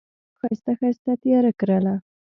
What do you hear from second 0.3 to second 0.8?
ښایسته،